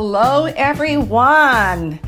hello, 0.00 0.44
everyone. 0.44 1.98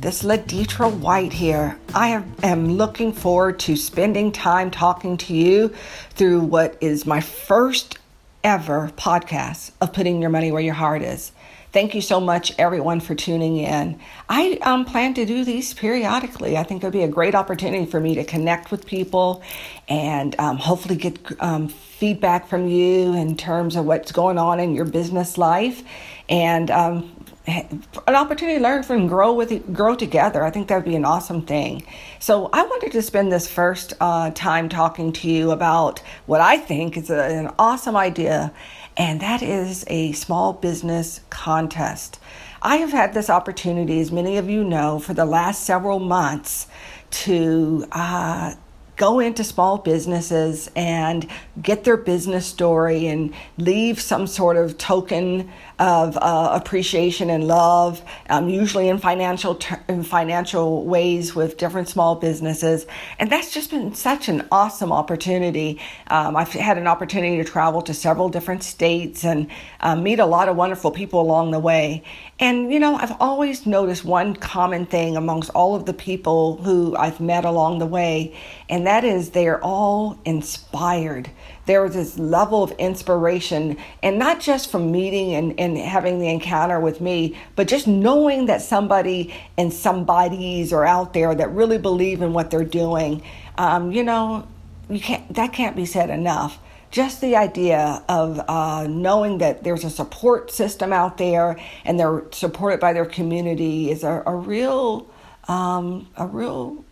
This 0.00 0.22
is 0.22 0.28
Laditra 0.28 0.94
White 0.98 1.32
here. 1.32 1.78
I 1.94 2.22
am 2.42 2.76
looking 2.76 3.10
forward 3.10 3.58
to 3.60 3.74
spending 3.74 4.32
time 4.32 4.70
talking 4.70 5.16
to 5.16 5.34
you 5.34 5.74
through 6.10 6.40
what 6.40 6.76
is 6.82 7.06
my 7.06 7.22
first 7.22 7.96
ever 8.44 8.92
podcast 8.98 9.70
of 9.80 9.94
putting 9.94 10.20
your 10.20 10.28
money 10.28 10.52
where 10.52 10.60
your 10.60 10.74
heart 10.74 11.00
is. 11.00 11.32
Thank 11.72 11.94
you 11.94 12.02
so 12.02 12.20
much, 12.20 12.52
everyone, 12.58 13.00
for 13.00 13.14
tuning 13.14 13.56
in. 13.56 13.98
I 14.28 14.58
um, 14.60 14.84
plan 14.84 15.14
to 15.14 15.24
do 15.24 15.42
these 15.42 15.72
periodically. 15.72 16.58
I 16.58 16.64
think 16.64 16.84
it'll 16.84 16.92
be 16.92 17.02
a 17.02 17.08
great 17.08 17.34
opportunity 17.34 17.86
for 17.86 17.98
me 17.98 18.14
to 18.16 18.24
connect 18.24 18.70
with 18.70 18.84
people 18.84 19.42
and 19.88 20.38
um, 20.38 20.58
hopefully 20.58 20.96
get 20.96 21.18
um, 21.40 21.68
feedback 21.68 22.46
from 22.46 22.68
you 22.68 23.14
in 23.14 23.38
terms 23.38 23.74
of 23.74 23.86
what's 23.86 24.12
going 24.12 24.36
on 24.36 24.60
in 24.60 24.74
your 24.74 24.84
business 24.84 25.38
life 25.38 25.82
and 26.28 26.70
um, 26.70 27.10
an 27.48 28.14
opportunity 28.14 28.58
to 28.58 28.62
learn 28.62 28.82
from 28.82 29.06
grow 29.06 29.32
with 29.32 29.72
grow 29.72 29.94
together. 29.94 30.44
I 30.44 30.50
think 30.50 30.68
that 30.68 30.76
would 30.76 30.84
be 30.84 30.96
an 30.96 31.04
awesome 31.04 31.42
thing. 31.42 31.82
So 32.18 32.50
I 32.52 32.62
wanted 32.62 32.92
to 32.92 33.02
spend 33.02 33.32
this 33.32 33.48
first 33.48 33.94
uh, 34.00 34.30
time 34.30 34.68
talking 34.68 35.12
to 35.14 35.30
you 35.30 35.50
about 35.50 36.00
what 36.26 36.40
I 36.40 36.58
think 36.58 36.96
is 36.96 37.10
a, 37.10 37.22
an 37.22 37.50
awesome 37.58 37.96
idea, 37.96 38.52
and 38.96 39.20
that 39.20 39.42
is 39.42 39.84
a 39.86 40.12
small 40.12 40.52
business 40.52 41.20
contest. 41.30 42.20
I 42.60 42.76
have 42.76 42.90
had 42.90 43.14
this 43.14 43.30
opportunity, 43.30 44.00
as 44.00 44.12
many 44.12 44.36
of 44.36 44.50
you 44.50 44.64
know, 44.64 44.98
for 44.98 45.14
the 45.14 45.24
last 45.24 45.62
several 45.64 46.00
months 46.00 46.66
to 47.10 47.86
uh, 47.92 48.54
go 48.98 49.20
into 49.20 49.42
small 49.44 49.78
businesses 49.78 50.70
and 50.76 51.26
get 51.62 51.84
their 51.84 51.96
business 51.96 52.46
story 52.46 53.06
and 53.06 53.32
leave 53.56 54.00
some 54.00 54.26
sort 54.26 54.56
of 54.56 54.76
token 54.76 55.50
of 55.78 56.16
uh, 56.16 56.50
appreciation 56.52 57.30
and 57.30 57.46
love, 57.46 58.02
um, 58.28 58.48
usually 58.48 58.88
in 58.88 58.98
financial 58.98 59.54
ter- 59.54 59.80
in 59.88 60.02
financial 60.02 60.84
ways 60.84 61.36
with 61.36 61.56
different 61.56 61.88
small 61.88 62.16
businesses, 62.16 62.86
and 63.20 63.30
that's 63.30 63.54
just 63.54 63.70
been 63.70 63.94
such 63.94 64.28
an 64.28 64.46
awesome 64.50 64.92
opportunity. 64.92 65.80
Um, 66.08 66.36
I've 66.36 66.52
had 66.52 66.78
an 66.78 66.88
opportunity 66.88 67.36
to 67.36 67.44
travel 67.44 67.80
to 67.82 67.94
several 67.94 68.28
different 68.28 68.64
states 68.64 69.24
and 69.24 69.48
uh, 69.80 69.94
meet 69.94 70.18
a 70.18 70.26
lot 70.26 70.48
of 70.48 70.56
wonderful 70.56 70.90
people 70.90 71.20
along 71.20 71.52
the 71.52 71.60
way. 71.60 72.02
And 72.40 72.72
you 72.72 72.80
know, 72.80 72.96
I've 72.96 73.16
always 73.20 73.64
noticed 73.64 74.04
one 74.04 74.34
common 74.34 74.84
thing 74.84 75.16
amongst 75.16 75.50
all 75.50 75.76
of 75.76 75.86
the 75.86 75.94
people 75.94 76.56
who 76.56 76.96
I've 76.96 77.20
met 77.20 77.44
along 77.44 77.78
the 77.78 77.86
way, 77.86 78.34
and 78.68 78.86
that 78.86 79.04
is 79.04 79.30
they 79.30 79.48
are 79.48 79.60
all 79.62 80.18
inspired 80.24 81.30
there 81.68 81.82
was 81.82 81.92
this 81.92 82.18
level 82.18 82.62
of 82.62 82.70
inspiration, 82.72 83.76
and 84.02 84.18
not 84.18 84.40
just 84.40 84.70
from 84.70 84.90
meeting 84.90 85.34
and, 85.34 85.60
and 85.60 85.76
having 85.76 86.18
the 86.18 86.28
encounter 86.28 86.80
with 86.80 87.02
me, 87.02 87.36
but 87.56 87.68
just 87.68 87.86
knowing 87.86 88.46
that 88.46 88.62
somebody 88.62 89.34
and 89.58 89.70
somebodies 89.70 90.72
are 90.72 90.86
out 90.86 91.12
there 91.12 91.34
that 91.34 91.50
really 91.50 91.76
believe 91.76 92.22
in 92.22 92.32
what 92.32 92.50
they're 92.50 92.64
doing. 92.64 93.22
Um, 93.58 93.92
you 93.92 94.02
know, 94.02 94.48
you 94.88 94.98
can't 94.98 95.34
that 95.34 95.52
can't 95.52 95.76
be 95.76 95.84
said 95.84 96.08
enough. 96.08 96.58
Just 96.90 97.20
the 97.20 97.36
idea 97.36 98.02
of 98.08 98.40
uh, 98.48 98.86
knowing 98.88 99.36
that 99.38 99.62
there's 99.62 99.84
a 99.84 99.90
support 99.90 100.50
system 100.50 100.90
out 100.90 101.18
there 101.18 101.60
and 101.84 102.00
they're 102.00 102.24
supported 102.30 102.80
by 102.80 102.94
their 102.94 103.04
community 103.04 103.90
is 103.90 104.04
a, 104.04 104.22
a 104.24 104.34
real, 104.34 105.06
um, 105.48 106.08
a 106.16 106.26
real 106.26 106.82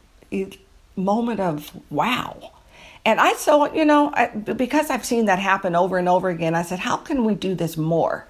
moment 0.97 1.41
of 1.41 1.71
wow 1.91 2.53
and 3.07 3.21
I 3.21 3.35
so, 3.35 3.73
you 3.73 3.85
know, 3.85 4.11
I, 4.13 4.27
because 4.27 4.91
I've 4.91 5.05
seen 5.05 5.27
that 5.27 5.39
happen 5.39 5.77
over 5.77 5.97
and 5.97 6.09
over 6.09 6.29
again, 6.29 6.57
I 6.57 6.63
said, 6.63 6.81
how 6.81 6.97
can 6.97 7.25
we 7.25 7.37
do 7.37 7.55
this 7.55 7.77
more? 7.77 8.27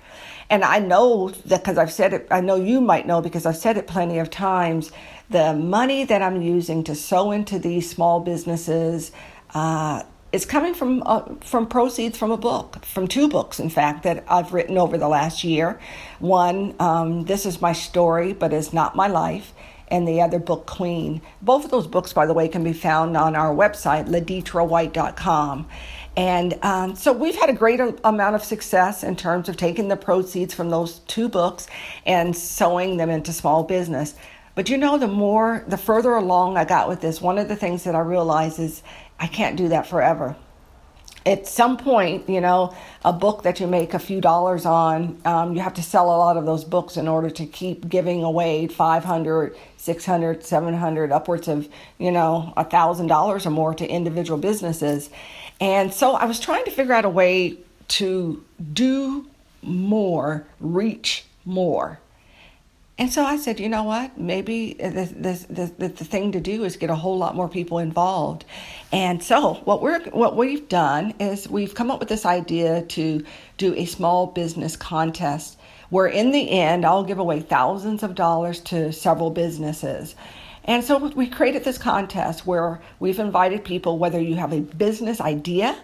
And 0.50 0.62
I 0.62 0.80
know 0.80 1.30
that 1.46 1.62
because 1.62 1.78
I've 1.78 1.91
said 1.91 2.12
it, 2.12 2.28
I 2.30 2.42
know 2.42 2.56
you 2.56 2.82
might 2.82 3.06
know 3.06 3.22
because 3.22 3.46
I've 3.46 3.56
said 3.56 3.78
it 3.78 3.86
plenty 3.86 4.18
of 4.18 4.28
times. 4.28 4.92
The 5.30 5.54
money 5.54 6.04
that 6.04 6.20
I'm 6.20 6.42
using 6.42 6.84
to 6.84 6.94
sow 6.94 7.30
into 7.32 7.58
these 7.58 7.88
small 7.91 8.20
businesses 8.20 9.12
uh, 9.54 10.02
is 10.30 10.44
coming 10.44 10.74
from 10.74 11.02
uh, 11.06 11.22
from 11.41 11.66
proceeds 11.66 12.18
from 12.18 12.30
a 12.30 12.36
book, 12.36 12.84
from 12.84 13.08
two 13.08 13.28
books, 13.28 13.58
in 13.58 13.70
fact, 13.70 14.02
that 14.02 14.24
I've 14.28 14.52
written 14.52 14.76
over 14.76 14.98
the 14.98 15.08
last 15.08 15.42
year. 15.42 15.80
One, 16.18 16.74
um, 16.78 17.24
this 17.24 17.46
is 17.46 17.62
my 17.62 17.72
story, 17.72 18.34
but 18.34 18.52
it's 18.52 18.74
not 18.74 18.94
my 18.94 19.06
life 19.06 19.54
and 19.88 20.06
the 20.06 20.20
other 20.20 20.38
book, 20.38 20.66
Queen. 20.66 21.22
Both 21.42 21.64
of 21.64 21.70
those 21.70 21.86
books, 21.86 22.12
by 22.12 22.26
the 22.26 22.34
way, 22.34 22.48
can 22.48 22.64
be 22.64 22.72
found 22.72 23.16
on 23.16 23.36
our 23.36 23.54
website, 23.54 24.08
laditrawhite.com. 24.08 25.69
And 26.16 26.58
um, 26.62 26.97
so 26.97 27.12
we've 27.12 27.36
had 27.36 27.50
a 27.50 27.52
great 27.52 27.80
amount 28.02 28.36
of 28.36 28.42
success 28.42 29.04
in 29.04 29.16
terms 29.16 29.48
of 29.48 29.56
taking 29.56 29.88
the 29.88 29.97
proceeds 29.97 30.54
from 30.54 30.70
those 30.70 31.00
two 31.00 31.28
books 31.28 31.66
and 32.06 32.34
sowing 32.34 32.97
them 32.97 33.10
into 33.10 33.32
small 33.32 33.64
business. 33.64 34.14
But 34.54 34.70
you 34.70 34.78
know, 34.78 34.97
the 34.97 35.08
more, 35.08 35.64
the 35.69 35.76
further 35.76 36.14
along 36.14 36.56
I 36.56 36.64
got 36.64 36.88
with 36.88 37.03
this, 37.03 37.20
one 37.20 37.36
of 37.36 37.48
the 37.48 37.56
things 37.56 37.84
that 37.84 37.94
I 37.94 38.00
realized 38.00 38.58
is 38.58 38.82
I 39.20 39.26
can't 39.26 39.56
do 39.56 39.68
that 39.68 39.86
forever 39.86 40.36
at 41.26 41.47
some 41.48 41.76
point, 41.76 42.28
you 42.28 42.41
know, 42.41 42.72
a 43.04 43.12
book 43.12 43.42
that 43.42 43.59
you 43.59 43.66
make 43.66 43.94
a 43.94 43.98
few 43.98 44.20
dollars 44.20 44.64
on, 44.64 45.20
um, 45.25 45.54
you 45.54 45.60
have 45.60 45.75
to 45.75 45.82
sell 45.82 46.06
a 46.06 46.16
lot 46.16 46.37
of 46.37 46.47
those 46.47 46.64
books 46.64 46.97
in 46.97 47.09
order 47.09 47.28
to 47.28 47.44
keep 47.44 47.88
giving 47.88 48.22
away 48.22 48.69
500, 48.69 49.56
600, 49.76 50.44
700, 50.44 51.12
upwards 51.12 51.48
of, 51.48 51.69
you 51.98 52.12
know, 52.12 52.54
a 52.56 52.62
thousand 52.62 53.09
dollars 53.09 53.44
or 53.44 53.50
more 53.50 53.75
to 53.75 53.86
individual 53.86 54.38
businesses. 54.38 55.10
And 55.60 55.92
so 55.92 56.15
I 56.15 56.26
was 56.26 56.38
trying 56.38 56.65
to 56.65 56.70
figure 56.70 56.94
out 56.94 57.04
a 57.04 57.10
way 57.10 57.59
to 57.88 58.44
do 58.72 59.26
more, 59.62 60.47
reach 60.60 61.25
more. 61.44 61.98
And 62.98 63.12
so 63.12 63.24
I 63.24 63.36
said, 63.36 63.60
you 63.60 63.68
know 63.68 63.82
what? 63.82 64.16
Maybe 64.16 64.72
the, 64.72 65.04
the, 65.04 65.72
the, 65.78 65.88
the 65.88 66.04
thing 66.04 66.32
to 66.32 66.40
do 66.40 66.64
is 66.64 66.78
get 66.78 66.88
a 66.88 66.94
whole 66.94 67.18
lot 67.18 67.34
more 67.34 67.48
people 67.48 67.78
involved. 67.78 68.46
And 68.90 69.22
so 69.22 69.54
what 69.64 69.82
we're 69.82 70.00
what 70.10 70.34
we've 70.34 70.66
done 70.68 71.12
is 71.20 71.46
we've 71.46 71.74
come 71.74 71.90
up 71.90 72.00
with 72.00 72.08
this 72.08 72.24
idea 72.24 72.82
to 72.82 73.22
do 73.58 73.74
a 73.74 73.84
small 73.84 74.26
business 74.28 74.76
contest 74.76 75.58
where 75.90 76.06
in 76.06 76.30
the 76.30 76.50
end 76.50 76.86
I'll 76.86 77.04
give 77.04 77.18
away 77.18 77.40
thousands 77.40 78.02
of 78.02 78.14
dollars 78.14 78.60
to 78.60 78.92
several 78.92 79.30
businesses. 79.30 80.14
And 80.64 80.82
so 80.82 80.96
we 81.08 81.26
created 81.26 81.64
this 81.64 81.78
contest 81.78 82.46
where 82.46 82.80
we've 82.98 83.18
invited 83.18 83.62
people 83.62 83.98
whether 83.98 84.20
you 84.20 84.36
have 84.36 84.52
a 84.54 84.60
business 84.60 85.20
idea 85.20 85.76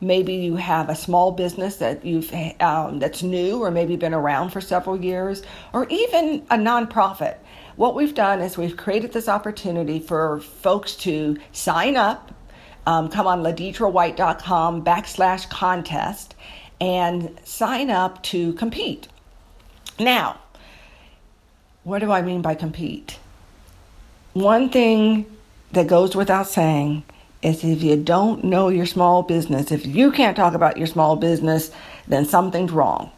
Maybe 0.00 0.34
you 0.34 0.56
have 0.56 0.88
a 0.88 0.94
small 0.94 1.32
business 1.32 1.76
that 1.76 2.04
you've 2.04 2.32
um, 2.60 2.98
that's 3.00 3.22
new 3.22 3.62
or 3.62 3.70
maybe 3.70 3.96
been 3.96 4.14
around 4.14 4.50
for 4.50 4.60
several 4.60 5.02
years, 5.02 5.42
or 5.72 5.86
even 5.88 6.46
a 6.50 6.56
nonprofit. 6.56 7.36
What 7.76 7.94
we've 7.94 8.14
done 8.14 8.40
is 8.40 8.56
we've 8.56 8.76
created 8.76 9.12
this 9.12 9.28
opportunity 9.28 10.00
for 10.00 10.40
folks 10.40 10.96
to 10.96 11.38
sign 11.52 11.96
up, 11.96 12.32
um, 12.86 13.08
come 13.08 13.26
on 13.26 13.42
laditrawhite.com 13.42 14.84
backslash 14.84 15.48
contest, 15.50 16.34
and 16.80 17.38
sign 17.44 17.90
up 17.90 18.22
to 18.24 18.54
compete. 18.54 19.08
Now, 19.98 20.40
what 21.84 21.98
do 21.98 22.10
I 22.10 22.22
mean 22.22 22.40
by 22.40 22.54
compete? 22.54 23.18
One 24.32 24.70
thing 24.70 25.26
that 25.72 25.86
goes 25.86 26.16
without 26.16 26.46
saying 26.46 27.04
is 27.42 27.64
if 27.64 27.82
you 27.82 27.96
don't 27.96 28.44
know 28.44 28.68
your 28.68 28.86
small 28.86 29.22
business, 29.22 29.72
if 29.72 29.86
you 29.86 30.12
can't 30.12 30.36
talk 30.36 30.54
about 30.54 30.76
your 30.76 30.86
small 30.86 31.16
business, 31.16 31.70
then 32.06 32.24
something's 32.24 32.70
wrong. 32.70 33.10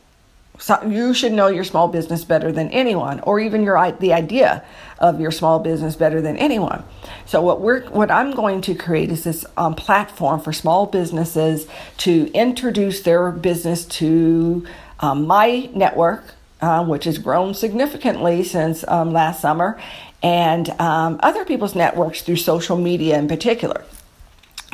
So 0.58 0.80
you 0.86 1.12
should 1.12 1.32
know 1.32 1.48
your 1.48 1.64
small 1.64 1.88
business 1.88 2.24
better 2.24 2.52
than 2.52 2.68
anyone, 2.68 3.20
or 3.20 3.40
even 3.40 3.64
your 3.64 3.90
the 3.92 4.12
idea 4.12 4.62
of 4.98 5.18
your 5.18 5.32
small 5.32 5.58
business 5.58 5.96
better 5.96 6.20
than 6.20 6.36
anyone. 6.36 6.84
So 7.26 7.42
what 7.42 7.60
we're 7.60 7.82
what 7.86 8.10
I'm 8.10 8.30
going 8.32 8.60
to 8.62 8.74
create 8.74 9.10
is 9.10 9.24
this 9.24 9.44
um, 9.56 9.74
platform 9.74 10.40
for 10.40 10.52
small 10.52 10.86
businesses 10.86 11.66
to 11.98 12.30
introduce 12.32 13.00
their 13.02 13.32
business 13.32 13.84
to 13.86 14.64
um, 15.00 15.26
my 15.26 15.68
network, 15.74 16.34
uh, 16.60 16.84
which 16.84 17.04
has 17.04 17.18
grown 17.18 17.54
significantly 17.54 18.44
since 18.44 18.84
um, 18.86 19.10
last 19.10 19.40
summer, 19.40 19.80
and 20.22 20.68
um, 20.78 21.18
other 21.24 21.44
people's 21.44 21.74
networks 21.74 22.22
through 22.22 22.36
social 22.36 22.76
media 22.76 23.18
in 23.18 23.26
particular. 23.26 23.84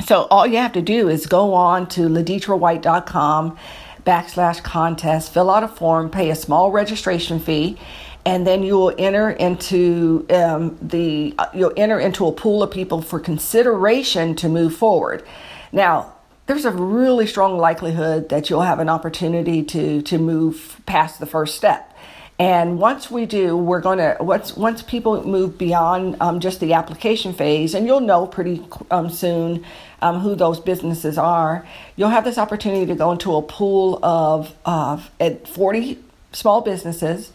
So 0.09 0.25
all 0.31 0.47
you 0.47 0.57
have 0.57 0.73
to 0.73 0.81
do 0.81 1.07
is 1.07 1.27
go 1.27 1.53
on 1.53 1.87
to 1.89 2.09
laditrawhite.com 2.09 3.59
backslash 4.07 4.63
contest, 4.63 5.31
fill 5.31 5.51
out 5.51 5.63
a 5.63 5.67
form, 5.67 6.09
pay 6.09 6.31
a 6.31 6.35
small 6.35 6.71
registration 6.71 7.39
fee, 7.39 7.77
and 8.25 8.47
then 8.47 8.63
you 8.63 8.73
will 8.73 8.95
enter 8.97 9.29
into 9.29 10.25
um, 10.31 10.79
the 10.81 11.35
you'll 11.53 11.73
enter 11.77 11.99
into 11.99 12.25
a 12.25 12.31
pool 12.31 12.63
of 12.63 12.71
people 12.71 13.03
for 13.03 13.19
consideration 13.19 14.33
to 14.37 14.49
move 14.49 14.75
forward. 14.75 15.23
Now, 15.71 16.15
there's 16.47 16.65
a 16.65 16.71
really 16.71 17.27
strong 17.27 17.59
likelihood 17.59 18.29
that 18.29 18.49
you'll 18.49 18.63
have 18.63 18.79
an 18.79 18.89
opportunity 18.89 19.61
to 19.61 20.01
to 20.01 20.17
move 20.17 20.81
past 20.87 21.19
the 21.19 21.27
first 21.27 21.55
step. 21.55 21.88
And 22.39 22.79
once 22.79 23.11
we 23.11 23.25
do, 23.25 23.57
we're 23.57 23.81
going 23.81 23.97
to 23.97 24.15
once 24.21 24.55
once 24.55 24.81
people 24.81 25.27
move 25.27 25.57
beyond 25.57 26.15
um, 26.21 26.39
just 26.39 26.61
the 26.61 26.73
application 26.73 27.33
phase, 27.33 27.73
and 27.73 27.85
you'll 27.85 27.99
know 27.99 28.25
pretty 28.27 28.65
um, 28.89 29.09
soon 29.09 29.65
um, 30.01 30.21
who 30.21 30.35
those 30.35 30.57
businesses 30.61 31.17
are. 31.17 31.67
You'll 31.97 32.09
have 32.09 32.23
this 32.23 32.37
opportunity 32.37 32.85
to 32.85 32.95
go 32.95 33.11
into 33.11 33.35
a 33.35 33.41
pool 33.41 33.99
of 34.03 34.55
of 34.65 35.11
40 35.47 35.99
small 36.31 36.61
businesses, 36.61 37.31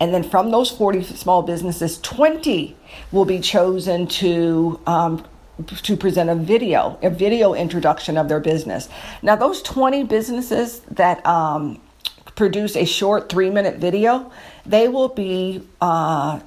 And 0.00 0.12
then 0.12 0.22
from 0.22 0.50
those 0.50 0.70
40 0.70 1.02
small 1.02 1.42
businesses, 1.42 1.98
20 1.98 2.76
will 3.12 3.24
be 3.24 3.40
chosen 3.40 4.06
to 4.06 4.80
um, 4.86 5.24
to 5.82 5.96
present 5.96 6.28
a 6.28 6.34
video, 6.34 6.98
a 7.02 7.10
video 7.10 7.54
introduction 7.54 8.16
of 8.16 8.28
their 8.28 8.40
business. 8.40 8.88
Now, 9.22 9.36
those 9.36 9.62
20 9.62 10.04
businesses 10.04 10.80
that 10.90 11.24
um, 11.26 11.80
produce 12.36 12.76
a 12.76 12.84
short 12.84 13.28
three 13.28 13.50
minute 13.50 13.76
video, 13.76 14.30
they 14.64 14.86
will 14.86 15.08
be 15.08 15.66
uh, 15.80 16.40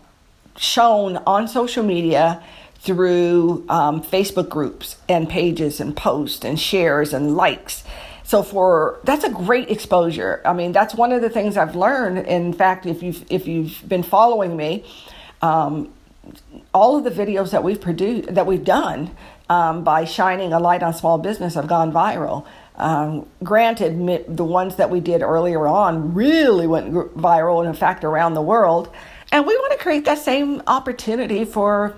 shown 0.56 1.18
on 1.27 1.47
social 1.47 1.83
media 1.83 2.41
through 2.75 3.65
um, 3.68 4.01
Facebook 4.01 4.47
groups 4.47 4.95
and 5.09 5.27
pages 5.27 5.81
and 5.81 5.95
posts 5.97 6.45
and 6.45 6.57
shares 6.57 7.13
and 7.13 7.36
likes. 7.36 7.83
So 8.24 8.44
for 8.44 9.00
that's 9.03 9.24
a 9.24 9.30
great 9.30 9.69
exposure. 9.69 10.41
I 10.45 10.53
mean, 10.53 10.71
that's 10.71 10.94
one 10.94 11.12
of 11.12 11.21
the 11.21 11.30
things 11.30 11.57
I've 11.57 11.75
learned. 11.75 12.19
In 12.27 12.53
fact, 12.53 12.85
if 12.85 13.03
you've 13.03 13.25
if 13.30 13.47
you've 13.47 13.81
been 13.88 14.03
following 14.03 14.56
me, 14.56 14.85
um, 15.42 15.92
all 16.74 16.95
of 16.97 17.03
the 17.03 17.12
videos 17.12 17.51
that 17.51 17.63
we've 17.63 17.81
produced 17.81 18.33
that 18.33 18.45
we've 18.45 18.63
done 18.63 19.12
um, 19.50 19.84
by 19.84 20.06
shining 20.06 20.54
a 20.54 20.60
light 20.60 20.84
on 20.84 20.94
small 20.94 21.18
business 21.18 21.56
have 21.56 21.68
gone 21.68 21.92
viral. 21.92 22.46
Um, 22.75 23.28
granted, 23.44 24.36
the 24.38 24.46
ones 24.46 24.78
that 24.78 24.90
we 24.90 25.01
did 25.01 25.22
earlier 25.22 25.68
on 25.68 26.13
really 26.13 26.68
went 26.68 26.94
viral, 27.18 27.60
and 27.60 27.68
in 27.68 27.75
fact, 27.75 28.04
around 28.04 28.36
the 28.36 28.42
world. 28.42 28.90
And 29.31 29.46
we 29.46 29.56
want 29.57 29.74
to 29.74 29.78
create 29.80 30.06
that 30.06 30.19
same 30.19 30.62
opportunity 30.66 31.44
for 31.44 31.96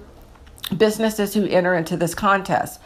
businesses 0.76 1.34
who 1.34 1.46
enter 1.46 1.76
into 1.76 1.98
this 1.98 2.16
contest. 2.16 2.80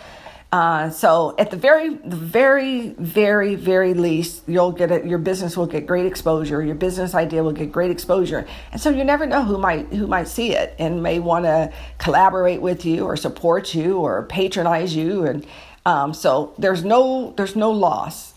Uh, 0.56 0.90
so 0.90 1.36
at 1.38 1.52
the 1.52 1.57
very, 1.57 1.90
very, 2.06 2.92
very, 2.92 3.56
very 3.56 3.94
least, 3.94 4.42
you'll 4.48 4.72
get 4.72 4.90
it. 4.90 5.06
Your 5.06 5.18
business 5.18 5.57
will 5.57 5.66
get 5.66 5.86
great 5.86 6.06
exposure. 6.06 6.63
Your 6.63 6.75
business 6.75 7.13
idea 7.13 7.44
will 7.44 7.52
get 7.52 7.74
great 7.74 7.92
exposure, 7.92 8.48
and 8.72 8.80
so 8.80 8.90
you 8.90 9.04
never 9.04 9.25
know 9.25 9.44
who 9.44 9.57
might 9.57 9.88
who 9.88 10.07
might 10.07 10.30
see 10.30 10.54
it 10.54 10.74
and 10.80 11.04
may 11.04 11.19
want 11.19 11.44
to 11.44 11.74
collaborate 11.98 12.62
with 12.62 12.86
you 12.86 13.04
or 13.04 13.18
support 13.18 13.75
you 13.75 13.98
or 13.98 14.24
patronize 14.24 14.96
you. 14.96 15.25
And 15.25 15.46
um, 15.86 16.13
so 16.13 16.54
there's 16.58 16.86
no 16.86 17.34
there's 17.36 17.58
no 17.58 17.72
loss. 17.72 18.34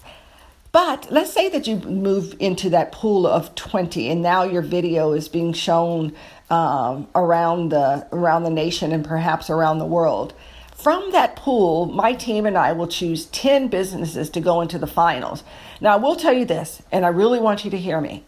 But 0.73 1.13
let's 1.13 1.33
say 1.33 1.49
that 1.51 1.69
you 1.69 1.77
move 1.77 2.35
into 2.41 2.71
that 2.71 2.91
pool 2.91 3.29
of 3.29 3.55
20 3.55 4.11
and 4.11 4.23
now 4.23 4.43
your 4.43 4.63
video 4.63 5.13
is 5.13 5.29
being 5.29 5.53
shown 5.53 6.15
um, 6.51 7.07
around 7.15 7.69
the 7.69 8.09
around 8.11 8.43
the 8.43 8.51
nation 8.51 8.91
and 8.91 9.05
perhaps 9.05 9.51
around 9.51 9.79
the 9.79 9.87
world. 9.87 10.35
From 10.79 11.11
that 11.11 11.35
pool, 11.35 11.87
my 11.87 12.13
team 12.13 12.47
and 12.47 12.57
I 12.57 12.71
will 12.71 12.87
choose 12.87 13.27
10 13.27 13.67
businesses 13.67 14.31
to 14.31 14.41
go 14.41 14.61
into 14.61 14.79
the 14.79 14.87
finals. 14.87 15.43
Now, 15.81 15.95
I 15.95 15.97
will 15.97 16.15
tell 16.15 16.33
you 16.33 16.45
this, 16.45 16.83
and 16.93 17.05
I 17.05 17.09
really 17.09 17.41
want 17.41 17.65
you 17.65 17.71
to 17.73 17.77
hear 17.77 18.01
me. 18.01 18.25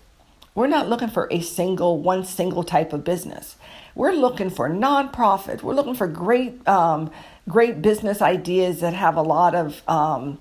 We're 0.56 0.66
not 0.66 0.88
looking 0.88 1.10
for 1.10 1.28
a 1.30 1.42
single, 1.42 2.00
one 2.00 2.24
single 2.24 2.64
type 2.64 2.92
of 2.92 3.04
business. 3.04 3.54
We're 3.94 4.14
looking 4.14 4.50
for 4.50 4.68
nonprofit. 4.68 5.62
We're 5.62 5.74
looking 5.74 5.94
for 5.94 6.08
great, 6.08 6.66
um, 6.66 7.12
great 7.48 7.82
business 7.82 8.20
ideas 8.20 8.80
that 8.80 8.94
have 8.94 9.14
a 9.14 9.22
lot 9.22 9.54
of 9.54 9.88
um, 9.88 10.40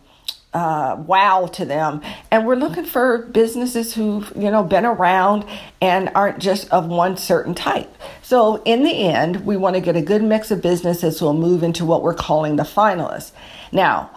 uh, 0.53 1.01
wow 1.05 1.47
to 1.53 1.65
them. 1.65 2.01
And 2.31 2.45
we're 2.45 2.55
looking 2.55 2.85
for 2.85 3.19
businesses 3.19 3.93
who've, 3.93 4.31
you 4.35 4.49
know, 4.49 4.63
been 4.63 4.85
around 4.85 5.45
and 5.81 6.09
aren't 6.15 6.39
just 6.39 6.69
of 6.71 6.87
one 6.87 7.17
certain 7.17 7.53
type. 7.53 7.93
So 8.23 8.61
in 8.63 8.83
the 8.83 9.07
end, 9.07 9.45
we 9.45 9.57
want 9.57 9.75
to 9.75 9.81
get 9.81 9.95
a 9.95 10.01
good 10.01 10.23
mix 10.23 10.49
of 10.51 10.61
businesses 10.61 11.19
who 11.19 11.25
will 11.25 11.33
move 11.33 11.61
into 11.63 11.85
what 11.85 12.01
we're 12.01 12.15
calling 12.15 12.55
the 12.55 12.63
finalists. 12.63 13.31
Now, 13.71 14.09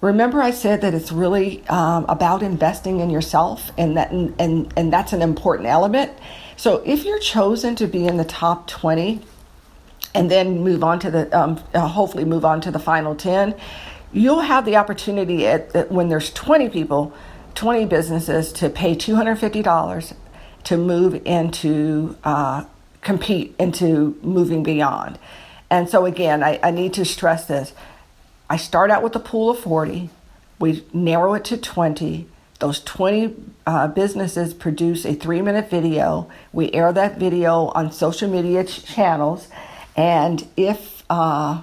remember 0.00 0.40
I 0.40 0.52
said 0.52 0.80
that 0.82 0.94
it's 0.94 1.10
really 1.10 1.66
um, 1.68 2.06
about 2.08 2.42
investing 2.42 3.00
in 3.00 3.10
yourself 3.10 3.72
and 3.76 3.96
that, 3.96 4.12
and, 4.12 4.34
and, 4.38 4.72
and 4.76 4.92
that's 4.92 5.12
an 5.12 5.22
important 5.22 5.68
element. 5.68 6.12
So 6.56 6.82
if 6.86 7.04
you're 7.04 7.18
chosen 7.18 7.74
to 7.76 7.88
be 7.88 8.06
in 8.06 8.16
the 8.16 8.24
top 8.24 8.68
20 8.68 9.20
and 10.14 10.30
then 10.30 10.60
move 10.60 10.84
on 10.84 11.00
to 11.00 11.10
the, 11.10 11.38
um, 11.38 11.60
uh, 11.74 11.86
hopefully 11.88 12.24
move 12.24 12.44
on 12.44 12.60
to 12.60 12.70
the 12.70 12.78
final 12.78 13.14
10, 13.14 13.54
you'll 14.12 14.40
have 14.40 14.64
the 14.64 14.76
opportunity 14.76 15.46
at, 15.46 15.74
at, 15.74 15.90
when 15.90 16.08
there's 16.08 16.32
20 16.32 16.68
people 16.68 17.12
20 17.54 17.84
businesses 17.86 18.52
to 18.52 18.70
pay 18.70 18.94
$250 18.94 20.14
to 20.64 20.76
move 20.76 21.20
into 21.26 22.16
uh, 22.22 22.64
compete 23.02 23.54
into 23.58 24.18
moving 24.22 24.62
beyond. 24.62 25.18
And 25.68 25.88
so 25.88 26.06
again 26.06 26.42
I, 26.42 26.60
I 26.62 26.70
need 26.70 26.94
to 26.94 27.04
stress 27.04 27.46
this. 27.46 27.72
I 28.48 28.56
start 28.56 28.90
out 28.90 29.02
with 29.02 29.14
a 29.16 29.20
pool 29.20 29.50
of 29.50 29.58
40 29.58 30.10
we 30.58 30.84
narrow 30.92 31.34
it 31.34 31.44
to 31.46 31.56
20 31.56 32.28
those 32.60 32.80
20 32.80 33.34
uh, 33.66 33.88
businesses 33.88 34.52
produce 34.52 35.06
a 35.06 35.14
three 35.14 35.40
minute 35.40 35.70
video. 35.70 36.30
We 36.52 36.70
air 36.72 36.92
that 36.92 37.18
video 37.18 37.68
on 37.68 37.90
social 37.90 38.30
media 38.30 38.64
ch- 38.64 38.84
channels. 38.84 39.48
And 39.96 40.46
if 40.58 41.02
uh, 41.08 41.62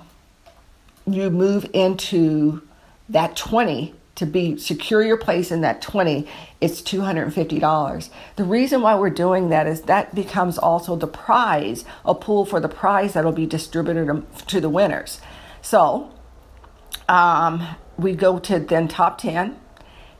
you 1.08 1.30
move 1.30 1.70
into 1.74 2.62
that 3.10 3.36
20 3.36 3.94
to 4.16 4.26
be 4.26 4.58
secure 4.58 5.04
your 5.04 5.18
place 5.18 5.52
in 5.52 5.62
that 5.62 5.82
20 5.82 6.28
it's 6.60 6.82
$250 6.82 8.10
the 8.36 8.44
reason 8.44 8.82
why 8.82 8.96
we're 8.96 9.10
doing 9.10 9.50
that 9.50 9.68
is 9.68 9.84
that 9.84 10.14
becomes 10.14 10.58
also 10.58 10.96
the 10.96 11.08
prize 11.08 11.86
a 12.04 12.14
pool 12.14 12.46
for 12.46 12.60
the 12.60 12.70
prize 12.70 13.14
that'll 13.14 13.32
be 13.32 13.46
distributed 13.46 14.26
to 14.48 14.60
the 14.60 14.70
winners. 14.70 15.22
So 15.62 16.12
um, 17.08 17.76
we 17.98 18.16
go 18.16 18.40
to 18.40 18.60
then 18.60 18.88
top 18.88 19.18
10 19.20 19.58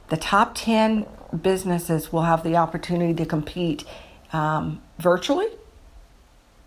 the 0.10 0.18
top 0.18 0.56
10 0.56 1.06
businesses 1.42 2.14
will 2.14 2.22
have 2.22 2.44
the 2.44 2.56
opportunity 2.56 3.14
to 3.16 3.26
compete 3.26 3.84
um, 4.32 4.82
virtually 5.00 5.48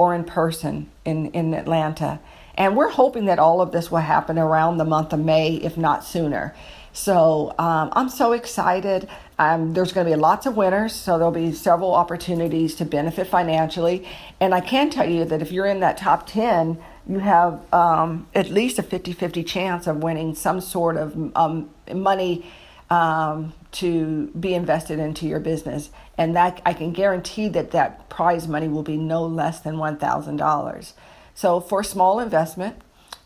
or 0.00 0.14
in 0.14 0.24
person 0.24 0.74
in, 1.04 1.18
in 1.32 1.52
atlanta 1.52 2.18
and 2.60 2.76
we're 2.76 2.90
hoping 2.90 3.24
that 3.24 3.38
all 3.38 3.62
of 3.62 3.72
this 3.72 3.90
will 3.90 3.98
happen 3.98 4.38
around 4.38 4.76
the 4.76 4.84
month 4.84 5.14
of 5.14 5.20
May, 5.20 5.54
if 5.54 5.78
not 5.78 6.04
sooner. 6.04 6.54
So 6.92 7.54
um, 7.58 7.88
I'm 7.92 8.10
so 8.10 8.32
excited. 8.32 9.08
Um, 9.38 9.72
there's 9.72 9.94
going 9.94 10.06
to 10.06 10.12
be 10.12 10.20
lots 10.20 10.44
of 10.44 10.58
winners, 10.58 10.94
so 10.94 11.16
there'll 11.16 11.32
be 11.32 11.52
several 11.52 11.94
opportunities 11.94 12.74
to 12.74 12.84
benefit 12.84 13.28
financially. 13.28 14.06
And 14.40 14.54
I 14.54 14.60
can 14.60 14.90
tell 14.90 15.08
you 15.08 15.24
that 15.24 15.40
if 15.40 15.52
you're 15.52 15.64
in 15.64 15.80
that 15.80 15.96
top 15.96 16.26
10, 16.26 16.76
you 17.08 17.20
have 17.20 17.60
um, 17.72 18.26
at 18.34 18.50
least 18.50 18.78
a 18.78 18.82
50 18.82 19.14
50 19.14 19.42
chance 19.44 19.86
of 19.86 20.02
winning 20.02 20.34
some 20.34 20.60
sort 20.60 20.98
of 20.98 21.16
um, 21.34 21.70
money 21.94 22.44
um, 22.90 23.52
to 23.72 24.26
be 24.38 24.54
invested 24.54 24.98
into 24.98 25.26
your 25.26 25.40
business. 25.40 25.90
And 26.18 26.36
that 26.36 26.60
I 26.66 26.74
can 26.74 26.92
guarantee 26.92 27.48
that 27.48 27.70
that 27.70 28.08
prize 28.08 28.48
money 28.48 28.68
will 28.68 28.82
be 28.82 28.96
no 28.96 29.24
less 29.24 29.60
than 29.60 29.76
$1,000. 29.76 30.92
So 31.34 31.60
for 31.60 31.82
small 31.82 32.20
investment 32.20 32.76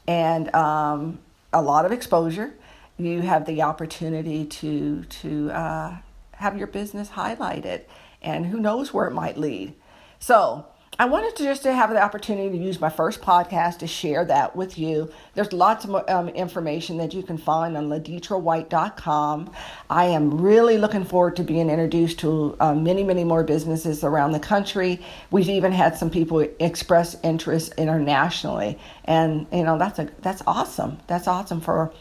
and 0.07 0.55
um, 0.55 1.19
a 1.53 1.63
lot 1.63 1.85
of 1.85 1.93
exposure, 1.93 2.55
you 2.97 3.23
have 3.23 3.47
the 3.47 3.63
opportunity 3.63 4.45
to 4.45 5.03
to 5.05 5.51
uh, 5.51 5.97
have 6.33 6.57
your 6.57 6.69
business 6.69 7.11
highlighted, 7.11 7.83
and 8.23 8.47
who 8.47 8.61
knows 8.61 8.93
where 8.95 9.07
it 9.07 9.13
might 9.13 9.37
lead. 9.37 9.75
So 10.21 10.67
I 10.97 11.07
wanted 11.07 11.35
to 11.37 11.43
just 11.43 11.65
to 11.65 11.73
have 11.73 11.91
the 11.91 12.01
opportunity 12.01 12.57
to 12.57 12.65
use 12.65 12.81
my 12.81 12.89
first 12.89 13.21
podcast 13.21 13.79
to 13.79 13.87
share 13.89 14.25
that 14.27 14.55
with 14.55 14.79
you. 14.79 15.11
There's 15.35 15.53
lots 15.53 15.85
of 15.85 16.09
um, 16.09 16.29
information 16.29 16.99
that 16.99 17.13
you 17.13 17.25
can 17.25 17.37
find 17.37 17.77
on 17.77 17.89
laditrawhite.com. 17.89 19.51
I 19.91 20.05
am 20.05 20.41
really 20.41 20.79
looking 20.79 21.05
forward 21.05 21.35
to 21.37 21.43
being 21.43 21.69
introduced 21.69 22.21
to 22.21 22.57
uh, 22.61 22.75
many, 22.75 23.03
many 23.03 23.25
more 23.25 23.43
businesses 23.43 24.05
around 24.05 24.33
the 24.33 24.39
country. 24.39 25.01
We've 25.33 25.49
even 25.49 25.73
had 25.73 25.99
some 25.99 26.11
people 26.11 26.47
express 26.61 27.17
interest 27.25 27.75
internationally, 27.77 28.79
and 29.05 29.49
you 29.53 29.65
know 29.65 29.79
that's 29.79 29.99
a 29.99 30.09
that's 30.21 30.43
awesome. 30.47 30.99
That's 31.09 31.27
awesome 31.27 31.61
for 31.61 31.93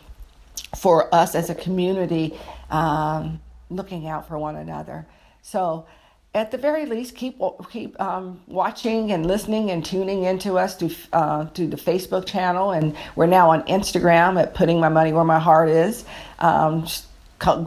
for 0.77 1.13
us 1.13 1.33
as 1.33 1.49
a 1.49 1.55
community, 1.55 2.37
um, 2.69 3.41
looking 3.71 4.07
out 4.07 4.27
for 4.27 4.37
one 4.37 4.55
another. 4.55 5.07
So 5.41 5.87
at 6.33 6.49
the 6.49 6.57
very 6.57 6.85
least, 6.85 7.15
keep 7.15 7.39
keep 7.69 7.99
um, 8.01 8.41
watching 8.47 9.11
and 9.11 9.25
listening 9.25 9.69
and 9.69 9.85
tuning 9.85 10.23
into 10.23 10.57
us 10.57 10.75
to 10.77 10.89
uh, 11.13 11.45
to 11.49 11.67
the 11.67 11.77
Facebook 11.77 12.25
channel, 12.25 12.71
and 12.71 12.95
we're 13.15 13.27
now 13.27 13.51
on 13.51 13.61
Instagram 13.63 14.41
at 14.41 14.55
Putting 14.55 14.79
My 14.79 14.89
Money 14.89 15.13
Where 15.13 15.23
My 15.23 15.39
Heart 15.39 15.69
Is. 15.69 16.05
Um, 16.39 16.87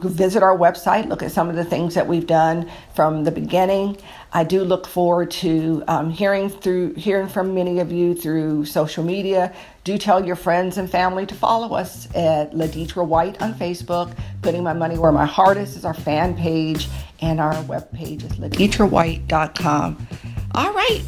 visit 0.02 0.42
our 0.42 0.56
website, 0.56 1.08
look 1.08 1.22
at 1.22 1.32
some 1.32 1.48
of 1.48 1.56
the 1.56 1.64
things 1.64 1.94
that 1.94 2.06
we've 2.06 2.26
done 2.26 2.70
from 2.94 3.24
the 3.24 3.30
beginning. 3.30 3.96
I 4.32 4.44
do 4.44 4.62
look 4.64 4.86
forward 4.86 5.30
to 5.32 5.82
um, 5.88 6.10
hearing 6.10 6.48
through 6.50 6.94
hearing 6.94 7.28
from 7.28 7.54
many 7.54 7.78
of 7.78 7.92
you 7.92 8.14
through 8.14 8.64
social 8.66 9.04
media. 9.04 9.54
Do 9.84 9.98
tell 9.98 10.24
your 10.24 10.36
friends 10.36 10.78
and 10.78 10.90
family 10.90 11.26
to 11.26 11.34
follow 11.34 11.74
us 11.76 12.06
at 12.14 12.52
Laditra 12.52 13.06
White 13.06 13.40
on 13.40 13.54
Facebook. 13.54 14.16
Putting 14.42 14.62
My 14.62 14.72
Money 14.72 14.98
Where 14.98 15.12
My 15.12 15.26
Heart 15.26 15.58
Is 15.58 15.76
is 15.76 15.84
our 15.84 15.94
fan 15.94 16.36
page, 16.36 16.88
and 17.20 17.40
our 17.40 17.54
webpage 17.64 18.24
is 18.24 18.38
laditrawhite.com. 18.38 20.08
All 20.54 20.72
right. 20.72 21.02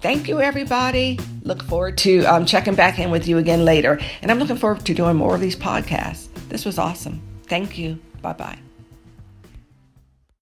Thank 0.00 0.28
you, 0.28 0.40
everybody. 0.40 1.18
Look 1.44 1.62
forward 1.62 1.96
to 1.98 2.24
um, 2.24 2.44
checking 2.44 2.74
back 2.74 2.98
in 2.98 3.10
with 3.10 3.26
you 3.26 3.38
again 3.38 3.64
later. 3.64 3.98
And 4.20 4.30
I'm 4.30 4.38
looking 4.38 4.56
forward 4.56 4.84
to 4.84 4.92
doing 4.92 5.16
more 5.16 5.34
of 5.34 5.40
these 5.40 5.56
podcasts. 5.56 6.28
This 6.50 6.66
was 6.66 6.78
awesome. 6.78 7.22
Thank 7.46 7.78
you. 7.78 7.98
Bye 8.24 8.32
bye. 8.32 8.63